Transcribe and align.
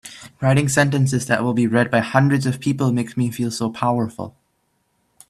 Writing 0.41 0.67
sentences 0.67 1.27
that 1.27 1.43
will 1.43 1.53
be 1.53 1.67
read 1.67 1.91
by 1.91 1.99
hundreds 1.99 2.47
of 2.47 2.59
people 2.59 2.91
makes 2.91 3.15
me 3.15 3.29
feel 3.29 3.51
so 3.51 3.69
powerful! 3.69 4.35